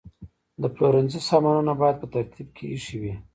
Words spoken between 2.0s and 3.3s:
په ترتیب کې ایښي وي.